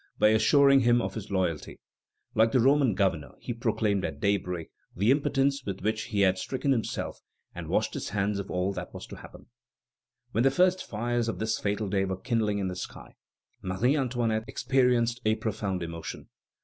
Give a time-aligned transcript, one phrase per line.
[0.17, 1.79] by assuring him of his loyalty;
[2.33, 6.71] like the Roman governor, he proclaimed at daybreak the impotence with which he had stricken
[6.71, 7.19] himself,
[7.53, 9.45] and washed his hands of all that was to happen."
[10.31, 13.13] When the first fires of this fatal day were kindling in the sky,
[13.61, 16.29] Marie Antoinette experienced a profound emotion.